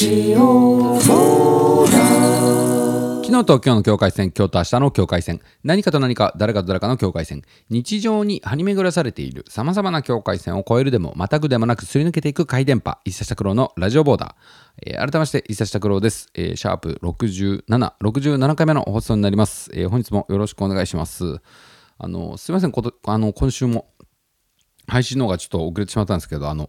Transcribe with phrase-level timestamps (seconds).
[0.00, 1.10] ジオ昨
[3.26, 14.92] 日と今日の境界線、今日と明日の境界線、何かと何か、誰かと誰かの境界線、日常に張り巡らされている様々な境界線を越えるでも、またぐでもなくすり抜けていく回電波、一冊拓郎のラジオボーダー。
[14.92, 16.30] えー改めまして、一冊拓郎です。
[16.32, 17.66] えーシャープ67、
[18.02, 19.70] 67回目の放送になります。
[19.74, 21.42] えー本日もよろしくお願いします。
[21.98, 23.90] あの、すいません、ことあの今週も
[24.90, 26.68] 配信の方がちょっと遅れてしまったんですけど、あの、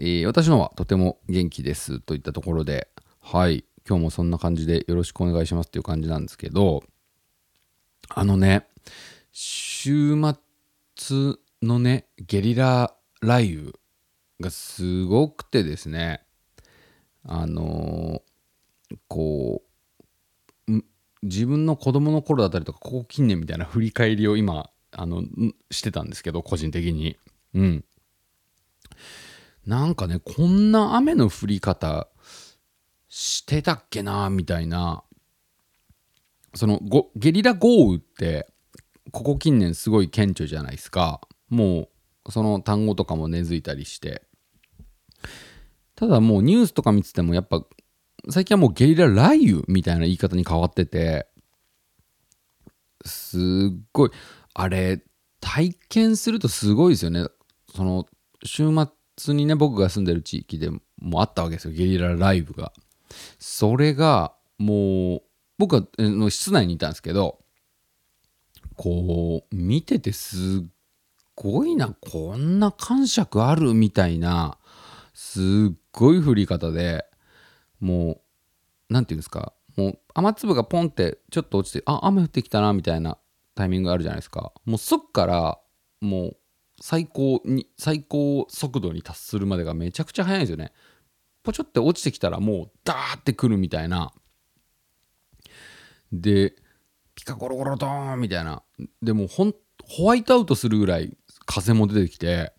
[0.00, 2.88] えー私のはとても元気ですといったところで、
[3.20, 6.84] はい、今日もそんな感じでよろしくお願いしますっていう感じなんですけど、
[8.08, 8.68] あのね、
[9.32, 10.14] 週
[10.96, 13.72] 末のね、ゲリラ雷雨
[14.40, 16.22] がすごくてですね、
[17.24, 18.28] あのー
[19.06, 19.68] こう
[21.22, 25.24] 自分の子供の頃だったりとか、ここ近年みたいな振り返りを今、あの、
[25.70, 27.16] してたんですけど、個人的に。
[27.54, 27.84] うん。
[29.68, 32.08] なんかね、こんな雨の降り方
[33.10, 35.04] してたっけな、みたいな。
[36.54, 38.48] そのごゲリラ豪雨って、
[39.12, 41.20] ここ近年すごい顕著じゃないですか。
[41.50, 41.90] も
[42.26, 44.22] う、その単語とかも根付いたりして。
[45.96, 47.62] ただもうニュースとか見ててもやっぱ
[48.30, 51.26] 最近はもうゲリラ雷雨みたいな言い方に変わってて
[53.04, 53.40] すっ
[53.92, 54.10] ごい
[54.54, 55.02] あれ
[55.40, 57.26] 体験するとすごいですよね
[57.74, 58.06] その
[58.44, 58.86] 週末
[59.18, 61.74] 通にね僕が住んでる地域でもあったわけですよ。
[61.74, 62.72] ゲリラライブが。
[63.38, 65.22] それがもう
[65.58, 67.38] 僕はえの室内にいたんですけど
[68.76, 70.66] こう見ててすっ
[71.34, 74.58] ごいなこんな感触あるみたいな
[75.14, 75.40] す
[75.72, 77.04] っごい降り方で
[77.80, 78.20] も
[78.90, 83.18] うなんていうんですかもう雨粒がポンってちょっと落ちてあ雨降ってきたなみたいな
[83.54, 84.52] タイミングがあるじゃないですか。
[84.64, 85.58] もうそっから
[86.00, 86.36] もう
[86.80, 90.72] 最高に最高速度に達するまでがめちゃくちゃ速いんですよね。
[91.42, 94.12] ポチョって落ちてきたらもうダーってくるみたいな。
[96.12, 96.54] で
[97.14, 98.62] ピカゴロゴロドーンみたいな。
[99.02, 99.54] でもほん
[99.84, 101.16] ホワイトアウトするぐらい
[101.46, 102.52] 風も出てきて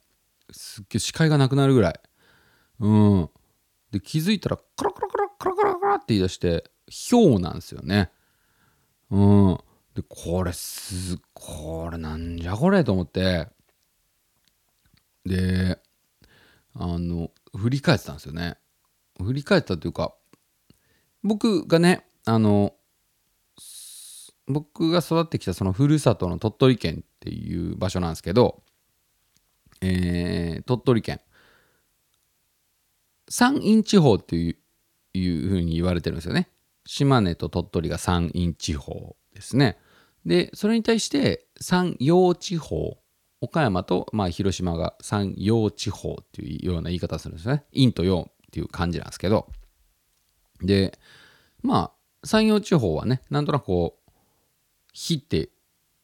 [0.51, 1.99] すっげえ視界がなくなるぐらい。
[2.79, 3.29] うん。
[3.91, 6.69] で気づいたらカラカラカラカラカラカラって言い出して
[7.11, 8.11] 氷なんですよね。
[9.11, 9.57] うん。
[9.95, 13.47] でこれすこれなんじゃこれと思って。
[15.29, 15.79] で
[16.73, 18.57] あの振り返ってたんですよね。
[19.23, 20.13] 振り返ったというか
[21.23, 22.73] 僕がねあの
[24.47, 28.63] 僕が育ってきたそのふるさとの鳥取県っていう場所なんですけど、
[29.81, 31.21] えー鳥取県。
[33.29, 34.55] 山陰地方っていう
[35.13, 36.49] いうふうに言われてるんですよね。
[36.85, 39.77] 島根と鳥取が山陰地方ですね。
[40.25, 42.97] でそれに対して山陽地方
[43.41, 47.63] 岡山と、まあ、広島が山陽地方っていうような言い方するんですね。
[47.73, 49.47] 陰と陽っていう感じなんですけど。
[50.61, 50.97] で
[51.61, 51.91] まあ
[52.23, 54.11] 山陽地方はねなんとなくこう
[54.91, 55.49] 「火」って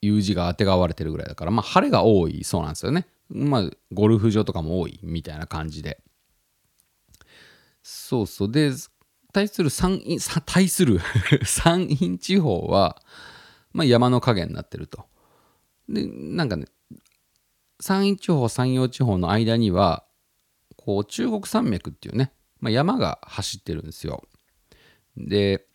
[0.01, 3.07] いう字が当てがわれてるぐらいだからまあ晴れが多いそうなんですよね。
[3.29, 6.01] まあゴルフ場とかも多いみたいな感じで。
[7.83, 8.51] そうそう。
[8.51, 8.71] で
[9.33, 10.99] 対する山陰対する
[11.43, 13.01] 山陰地方は、
[13.73, 15.05] まあ、山の影になってると。
[15.89, 16.67] でなんかね
[17.79, 20.05] 山陰地方山陽地方の間には
[20.77, 24.23] こう中国山脈っていうね、まあ、山が走ってるんですよ。
[25.17, 25.65] で、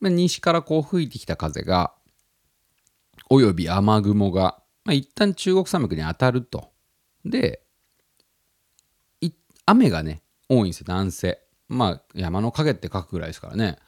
[0.00, 1.92] まあ、西からこう吹いてきた風が
[3.28, 6.70] および雨雲が、まあ、一旦中国山脈に当たると。
[7.24, 7.62] で
[9.66, 11.38] 雨がね多いんですよ南西
[11.68, 13.78] まあ山の影って書くぐらいですからね。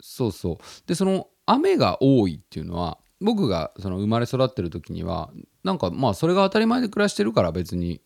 [0.00, 0.56] そうそう。
[0.86, 5.30] でその雨が多いっていうのは僕がその生まれ育ってる時には
[5.64, 8.02] なんかまあそれが当たり前で暮らしてるから別に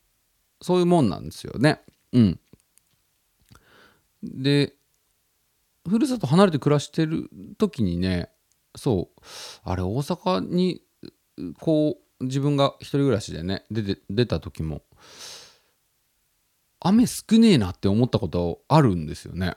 [0.63, 1.81] そういうもんなんですよね。
[2.13, 2.41] うん。
[4.23, 4.75] で
[5.89, 8.31] ふるさと離れて暮らしてる時にね
[8.77, 9.21] そう
[9.65, 10.83] あれ大阪に
[11.59, 14.83] こう自分が一人暮らしでね出て出た時も
[16.79, 19.57] 雨少ねえなって思ったことあるんですよね。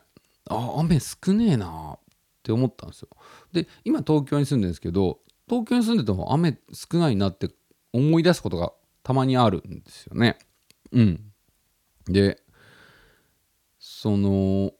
[0.49, 1.99] あ雨少ねえなっ
[2.41, 3.09] て思ったんですよ。
[3.53, 5.19] で今東京に住んでるんですけど
[5.51, 7.50] 東京に住んでても雨少ないなって
[7.92, 8.71] 思い出すことが
[9.03, 10.38] たまにあるんですよね。
[10.94, 11.19] うん。
[12.06, 12.42] で
[13.77, 14.71] その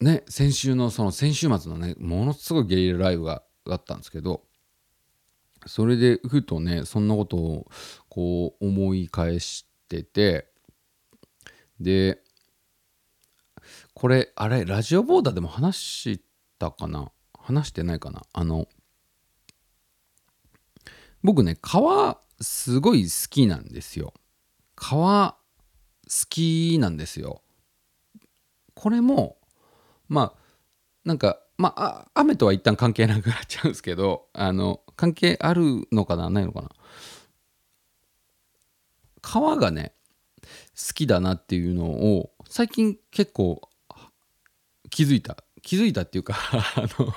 [0.00, 4.44] ね先週のその先週末のねものすごいゲリラ雷雨があったんですけど
[5.66, 7.68] それでふとねそんなことを
[8.08, 10.48] こう思い返してて
[11.78, 12.22] で
[13.92, 16.20] これあれラジオボーダーでも話し
[16.58, 17.12] たかな
[17.50, 18.22] 話してないかな？
[18.32, 18.68] あの
[21.22, 24.14] 僕ね川すごい好きなんですよ。
[24.76, 25.38] 川好
[26.28, 27.42] きなんですよ。
[28.74, 29.36] これも
[30.08, 30.40] まあ
[31.04, 36.30] なんかまあ雨とは一旦関係なくなっちゃうんですけどあの関係あるのかな？
[36.30, 36.70] ないのかな？
[39.20, 39.92] 川がね
[40.42, 43.60] 好きだなっていうのを最近結構
[44.88, 45.36] 気づいた。
[45.62, 46.34] 気づいたっていうか
[46.76, 47.12] あの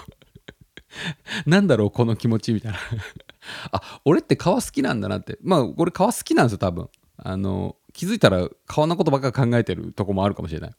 [1.45, 2.79] なんだろうこの気持ちみたいな。
[3.71, 5.37] あ俺って川好きなんだなって。
[5.41, 6.89] まあ俺川好きなんですよ多分。
[7.17, 10.75] あの気づいたら川のことばっか考えてるとこもあるかもしれない。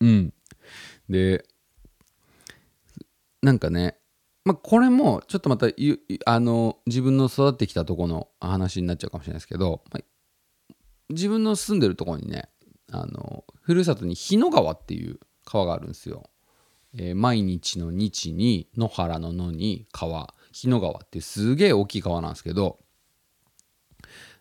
[0.00, 0.34] うん。
[1.08, 1.44] で
[3.42, 3.98] なんかね
[4.44, 5.68] まあこれもちょっとまた
[6.26, 10.04] あの自分の育ってきたとこの話になっちゃうかもしれないですけど、まあ
[11.10, 12.48] 自分の住んでるとこにね
[12.90, 16.24] あのふるさとに日野川っていう川があるんですよ。
[16.96, 22.78] えー毎日の日に野原の野に川日野川ってすげえ大きい川なんですけど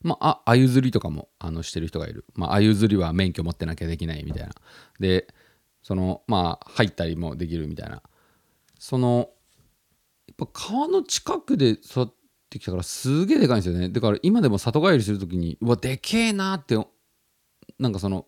[0.03, 2.25] まああ鮎釣りとかもあのしてる人がいる。
[2.35, 4.53] まあ鮎釣りは免許持ってなきゃできないみたいな。
[4.99, 5.27] で
[5.81, 8.03] そのまあ入ったりもできるみたいな。
[8.77, 9.29] その
[10.27, 12.07] やっぱ川の近くで育っ
[12.49, 13.89] てきたからすげえでかいんですよね。
[13.89, 16.77] だから今でも里帰りする時にうわでけえなって
[17.79, 18.27] なんかその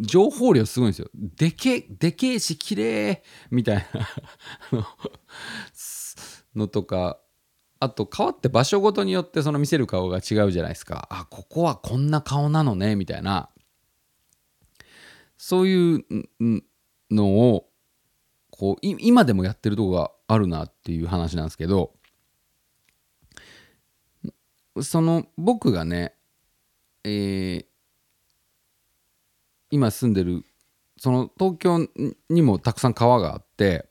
[0.00, 1.10] 情報量すごいんですよ。
[1.14, 3.86] でけでけえし綺麗みたい
[4.72, 4.88] な。
[6.54, 7.20] のとか
[7.80, 11.06] あと川って場所ごとによってその見せる顔が違うじゃないですか。
[11.10, 13.50] あここはこんな顔なのねみたいな。
[15.36, 16.04] そういう
[17.10, 17.68] のを
[18.50, 21.94] こう今でもやってるとこがあるなっていう話なんですけど。
[24.82, 26.14] その僕がね
[27.02, 27.67] えー
[29.70, 30.44] 今住んでる
[30.98, 31.88] その東京
[32.28, 33.86] にもたくさん川があって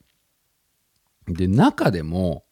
[1.28, 2.46] で中でも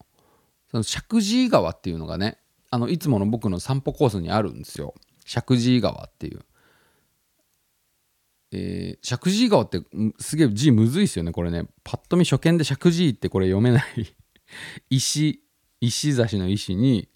[0.71, 2.37] その石神井川っていうのがね
[2.71, 4.95] あのいつもの僕の散歩コースにあるんですよ。
[5.25, 6.41] 石神井川っていう。
[8.51, 9.81] えー、石神井川って
[10.19, 11.67] すげえ字むずいっすよねこれね。
[11.83, 13.83] パッと見初見で石神井ってこれ読めない。
[14.89, 15.41] 石
[15.79, 17.07] 石差しの石に、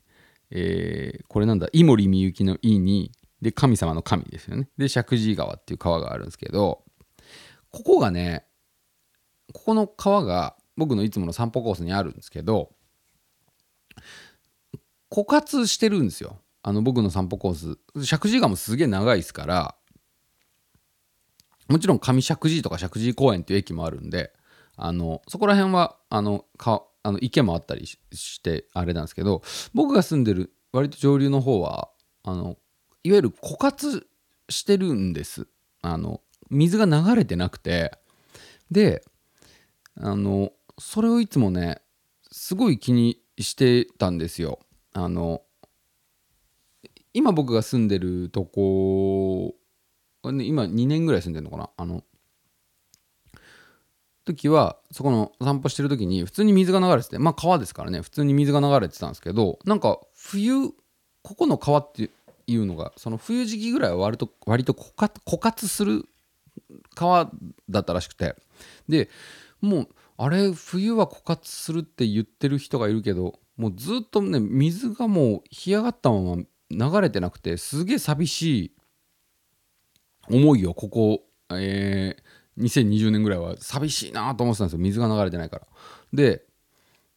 [0.51, 3.11] えーこれなんだ井森美幸の「井」に
[3.41, 4.69] で神様の神ですよね。
[4.77, 6.83] で石神井川っていう川があるんですけど
[7.71, 8.45] ここがね
[9.53, 12.71] ここの川が僕のいつもの散歩コースにあるんですけど
[15.11, 16.39] 枯渇してるんですよ。
[16.61, 17.77] あの僕の散歩コース。
[17.95, 19.75] 石神井川もすげえ長いですから
[21.69, 24.33] もちろん上石神井とか石神井公園っていう駅もあるんで
[24.75, 29.41] あのそこら辺はあのかあの池もあったりししてあれなんですけど
[29.73, 31.89] 僕が住んでる割と上流の方は
[32.23, 32.57] あの
[33.09, 34.05] いわゆる枯渇
[34.49, 35.47] してるんです。
[35.81, 36.21] あの
[36.51, 37.97] 水が流れてなくて。
[38.69, 39.03] で
[39.95, 41.81] あのそれをいつもね
[42.31, 44.59] すごい気にしてたんですよ。
[44.93, 45.41] あの
[47.15, 49.55] 今僕が住んでるとこ
[50.23, 51.71] 今2年ぐらい住んでるのかな？
[51.77, 52.03] あの
[54.23, 60.69] 時はそこの散歩してる時に普通に水が流れててまあ川ですからね普通に水が流れてたんですけどなんか冬
[61.23, 62.11] ここの川って
[62.51, 66.05] いうのがその冬時期ぐらいは割と割と枯渇枯渇する
[66.95, 67.31] 川
[67.69, 68.35] だったらしくて
[68.87, 69.09] で
[69.61, 78.71] もうあれ冬は枯渇するって言ってる人がいるけどもうずっとね水がもう干上がったまま流れてなくてすげえ寂しい
[80.29, 81.21] 思いをここ、
[81.51, 85.67] えー2020年ぐらいは寂しいなと思ってたんですよ水が流れてないから。
[86.13, 86.43] で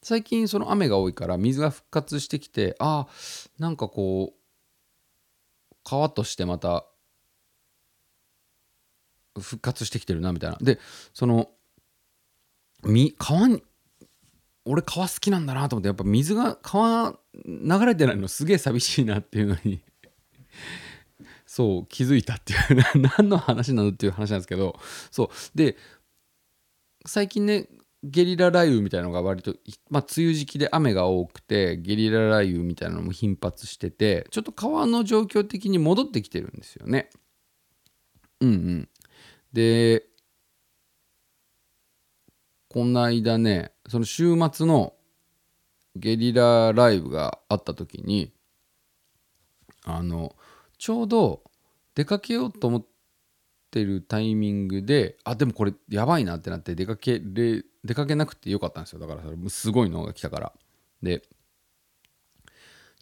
[0.03, 4.42] 最近その雨が多いから水が復活してきてあーなんかこう
[5.85, 6.85] 川としてまた
[9.41, 10.59] 復活してきてるなみたいな。
[10.61, 10.79] で
[11.15, 11.51] その
[13.19, 13.63] 川に
[14.65, 19.83] 俺川好きなんだなと思ってやっぱ水が川流れてないのすげえ寂しいなっていうのに
[21.47, 22.83] そう気づいたっていう
[23.19, 24.79] 何の話なのっていう話なんですけど
[25.11, 25.29] そう。
[25.57, 25.77] で
[27.07, 27.69] 最近ね
[28.05, 29.55] ゲリラ雷雨みたいなのが割と、
[29.89, 37.11] まあ、梅雨時期で雨が多くてゲリラ雷雨みたいなのも頻発しててちょっと川の状況的に戻ってきてるんですよね。
[38.41, 38.89] うんうん。
[39.53, 40.05] で
[42.69, 44.95] この間ねその週末の
[45.95, 48.33] ゲリラライブがあった時に
[49.85, 50.35] あの
[50.79, 51.43] ちょうど
[51.95, 52.92] 出かけようと思って
[53.73, 58.99] てるタイミングであでもこれやばいなってなって出かけれ出かけなくてよかったんですよ。
[59.01, 60.53] だからそれすごいのが来たから。
[61.03, 61.23] で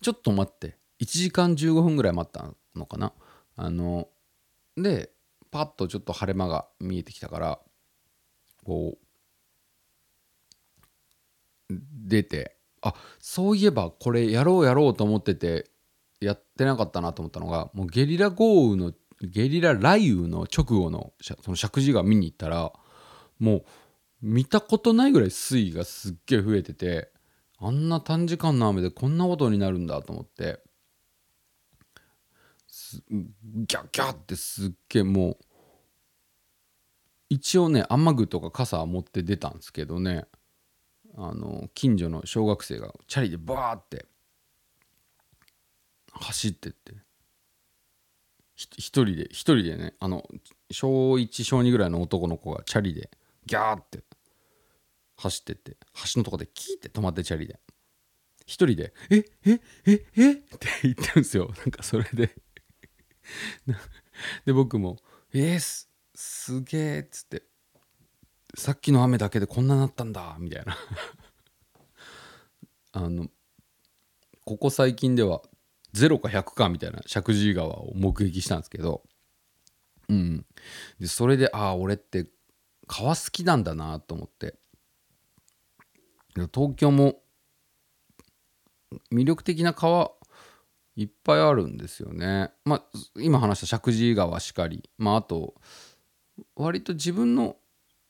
[0.00, 0.78] ちょっと待って。
[1.00, 3.12] 1時間15分ぐらい待ったのかな。
[3.56, 4.08] あの
[4.76, 5.10] で
[5.50, 7.58] パッとちょっと晴れ間が見えてきたから
[8.64, 8.96] こ
[11.68, 11.74] う
[12.06, 15.70] 出てあそういえばこれやろうやろうと思ってて
[16.20, 22.72] やってなかったなと思ったのがもうゲリラ豪雨のゲリラ雷雨の直後のその石神井川見に行ったら
[23.38, 23.64] もう
[24.22, 27.10] 見たことないぐらい水位がすっげえ増えてて
[27.58, 30.60] あんな短時間の雨でこんなことになるんだと思って
[32.66, 35.36] すギャッギャッってすっげえもう
[37.28, 40.24] 一応ね雨具とか傘は持って出たんですけどね
[41.16, 44.06] あの近所の小学生がチャリでバーって
[46.12, 46.94] 走ってって
[48.76, 50.28] 一人で一人でねあの
[50.70, 53.10] 小1小2ぐらいの男の子がチャリで
[53.46, 54.00] ギャーって
[55.16, 55.76] 走ってって
[56.14, 57.58] 橋のとこでキーって止まってチャリで。
[58.46, 61.54] 一人で「ええええって言ってるんですよ。
[61.58, 62.34] なんかそれで。
[64.44, 64.98] で僕も
[65.32, 67.44] 「えー、すすげえ」っつって
[68.58, 70.76] 「さっきの雨だけでこんななったんだ」みたいな。
[72.92, 73.30] あの
[74.44, 75.42] ここ最近では
[75.94, 79.02] 0か100かみたいな石神井川を目撃したんですけど
[80.08, 80.46] うん
[80.98, 82.26] でそれでああ俺って
[82.86, 84.54] 川好きなんだなと思って
[86.52, 87.16] 東京も
[89.12, 90.12] 魅力的な川
[90.96, 92.50] いっぱいあるんですよね。
[92.64, 92.82] まあ
[93.16, 95.54] 今話した石神井川しかりまああと
[96.56, 97.56] 割と自分の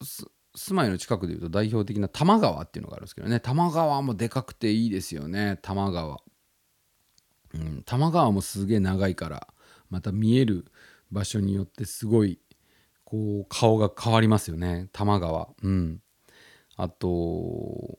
[0.02, 6.18] 住まいの近くでいうと代表的な多摩川っていうのがあるんですけどね多摩川もでかくていいですよね多摩川。
[7.90, 9.48] 多摩川もすげえ長いから
[9.90, 10.64] また見える
[11.10, 12.38] 場所によってすごい
[13.02, 15.48] こう顔が変わりますよね多摩川。
[15.60, 16.00] うん
[16.76, 17.98] あと、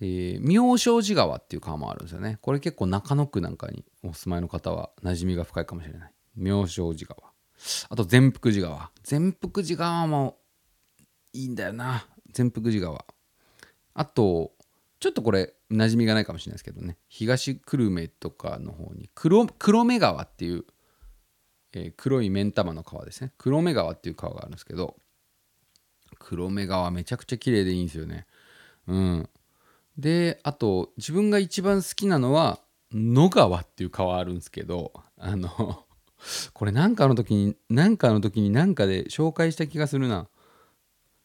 [0.00, 2.38] えー、妙正寺川っていう川もあるんですよね。
[2.42, 6.12] これ結構中野区なんかにお住まいの方は馴染みが深いかもしれない。
[6.36, 7.32] 妙正寺川。
[7.88, 8.90] あと善福寺川。
[9.02, 10.36] 善福寺川も
[11.32, 12.06] いいんだよな。
[12.30, 13.06] 善福寺川。
[13.94, 14.52] あと、
[15.00, 16.98] ちょっとこれ馴染みがないかもしれないですけどね。
[17.08, 20.64] 東久留米とかの方に黒黒目川っていう、
[21.72, 23.32] えー、黒い目ん玉の川ですね。
[23.38, 24.96] 黒目川っていう川があるんですけど、
[26.18, 28.26] 黒目川めちゃくちゃ綺麗でいいんですよね。
[28.86, 29.28] うん。
[29.96, 32.60] で、あと、自分が一番好きなのは、
[32.92, 35.86] 野川っていう川あるんですけど、あの
[36.52, 40.28] これなんかの時に、なんかの時になんかで紹介した気がするな。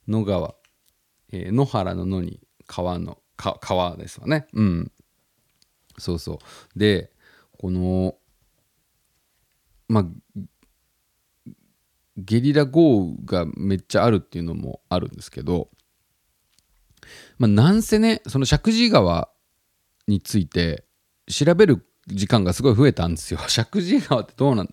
[0.08, 0.56] 野川。
[1.32, 4.48] えー、野原の野に川の、川ですわね。
[4.54, 4.92] うん。
[5.98, 6.40] そうそ
[6.76, 6.80] う。
[6.80, 7.12] で、
[7.60, 8.16] この、
[9.88, 10.06] まあ、
[12.18, 15.70] ゲリラ豪雨がめっちゃあるっていうのもあるんですけど、
[17.38, 19.30] まあ、なんせねその石神井川
[20.08, 20.86] について
[21.28, 23.40] 調べる時間がすごい増えたんですよ。
[23.48, 24.70] 石神井川ってどうなん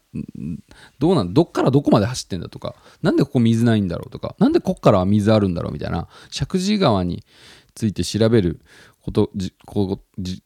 [0.99, 7.25] どうなんどっからどこまで走ってんだとかなんでここ水ないんだろうとかなんでこっからは水あるんだろうみたいな石神井川に
[7.75, 8.61] ついて調べる
[9.01, 9.31] こと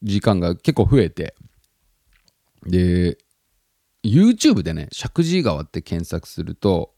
[0.02, 1.34] 時間が結構増えて
[2.64, 3.18] で
[4.06, 6.94] YouTube でね、石神井川って検索すると、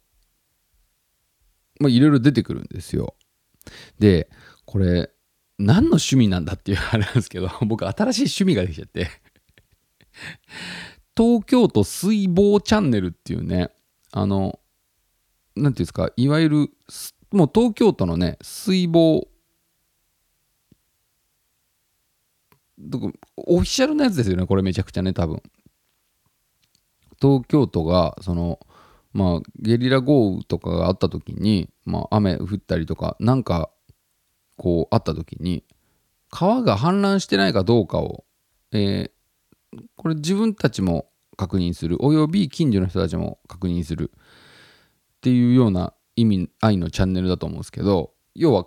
[1.80, 3.14] まあ、いろいろ出てくるんですよ。
[3.98, 4.28] で、
[4.66, 5.10] これ、
[5.58, 9.08] 何の趣味なんだっていうあれなんですけど、 僕、新しい趣味ができちゃって
[11.16, 13.70] 東京都水防チャンネルっていうね、
[14.12, 14.60] あの、
[15.56, 16.56] なんていうんですか、いわゆる、
[17.32, 19.28] もう東京都のね、水防、
[23.36, 25.42] オフィシャルなやつですよね、これめちゃくちゃね、多分。
[27.20, 28.60] 東京都がその
[29.12, 33.70] まあゲリラ豪雨とかがあった時に、まあ、雨降ったりとかなんか
[34.56, 35.64] こうあった時に
[36.30, 38.24] 川が氾濫してないかどうかを、
[38.72, 48.64] えー、これ自分たちも確認するおよび近所の人たちも確認するっていうような意味愛のチャンネルだと思うんですけど要は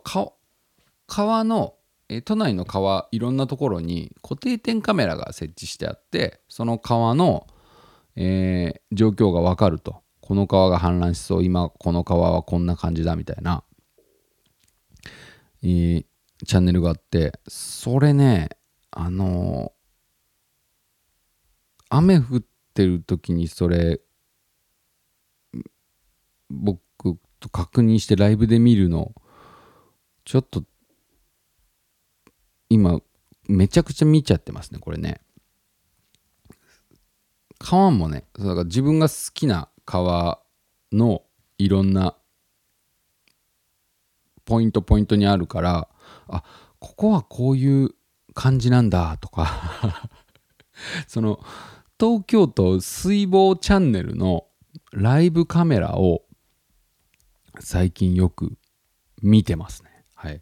[1.07, 1.75] 川の
[2.11, 7.47] え都内の川いろんなところに固定点カメラが設置してあってその川の
[8.15, 10.01] えー、状況がわかると。
[10.19, 13.63] この川が氾濫しそう、今この川はこんな感じだみたいな、
[15.63, 16.05] えー、
[16.45, 18.49] チャンネルがあって、それね、
[18.91, 19.71] あのー、
[21.89, 24.01] 雨降ってる時にそれ、
[26.49, 26.81] 僕
[27.39, 29.13] と確認してライブで見るの、
[30.25, 30.63] ちょっと、
[32.73, 32.99] 今、
[33.47, 35.21] めちゃくちゃ見ちゃってますね、これね。
[37.61, 40.39] 川もねだから自分が好きな川
[40.91, 41.21] の
[41.57, 42.15] いろんな
[44.45, 45.87] ポイントポイントにあるから
[46.27, 46.43] あ
[46.79, 47.91] ここはこういう
[48.33, 50.09] 感じなんだとか
[51.07, 51.39] その
[51.99, 54.47] 東京都水防チャンネルの
[54.91, 56.23] ライブカメラを
[57.59, 58.57] 最近よく
[59.21, 60.41] 見てますねはい。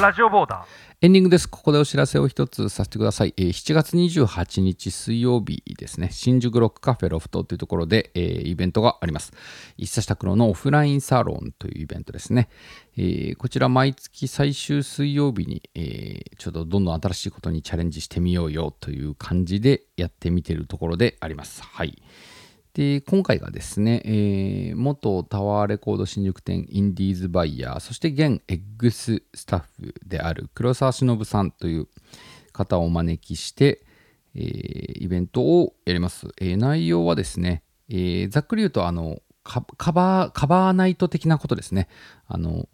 [0.00, 1.48] ラジオボーダーエンディングです。
[1.48, 3.34] ここでお知らせを一つさせてください。
[3.36, 9.32] えー7月28日水曜日ですね、新宿ロックカフェロフトというところで、えーイベントがあります。
[9.76, 12.48] 一茶拓郎のオフラインサロンというイベントですね。
[12.96, 21.62] えーこちら毎月最終水曜日に、えちょっとどんどん新しいことにチャレンジしてみようよという感じでやってみてるところであります。
[21.62, 22.00] はい。
[22.78, 31.88] で今回がですね、えー元タワーレコード新宿店インディーズバイヤーそして現エッグススタッフである黒沢忍さんという
[32.52, 33.84] 方をお招きして、
[34.36, 41.88] えーイベントをやります、えー内容はですね、えざっくり言うとあのカバーカバーナイト的なことですね。
[42.28, 42.68] あの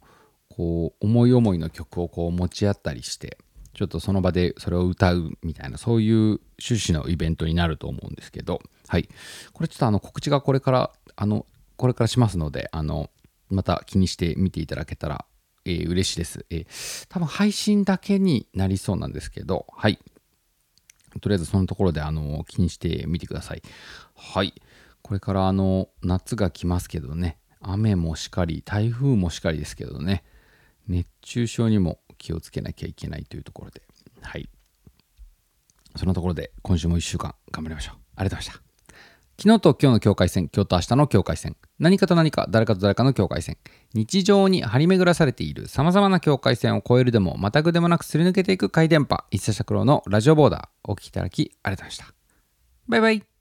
[0.51, 3.39] こう思い思いの曲をこう持ち合ったりして
[3.73, 9.09] ちょっとその場でそれを歌うみたいなそういう趣旨のイベントになると思うんですけどはい。
[9.53, 13.11] これちょっとあの告知がこれからあのこれからしますのであの
[13.51, 15.25] また気にして見ていただけたら、
[15.65, 19.99] えー嬉しいです、えー多分配信だけになりそうなんですけどはい。
[21.21, 23.63] とりあえずそのところであの気にしてみてください。
[24.17, 24.55] はい。
[25.03, 30.25] これからあの夏が来ますけどね雨もしかり台風もしかりですけどね
[30.89, 33.83] 熱中症にも気をつけなきゃいけないというところで
[34.23, 34.49] はい。
[35.97, 37.97] そのところで今週も1週間頑張りましょう。
[38.17, 38.64] ありがとうございました。
[39.37, 41.57] 昨日と今日の境界線今日と明日の境界線。
[41.79, 43.57] 何かと何か誰かと誰かの境界線。
[43.93, 50.91] 日常に張り巡らされている様々な境界線を越えるでもまたぐでもなくすり抜けていく回電波一茶社黒のラジオボーダー。
[50.91, 52.15] お聞きいただきありがとうございました。
[52.89, 53.34] バイバイ。